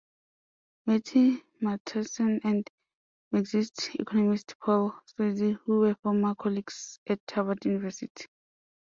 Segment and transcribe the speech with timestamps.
[0.87, 2.67] "Matty" Matthiessen and
[3.31, 8.25] Marxist economist Paul Sweezy, who were former colleagues at Harvard University.